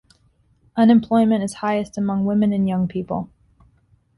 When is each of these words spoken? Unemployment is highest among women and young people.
Unemployment 0.75 1.43
is 1.43 1.53
highest 1.53 1.95
among 1.95 2.25
women 2.25 2.51
and 2.53 2.67
young 2.67 2.87
people. 2.87 3.29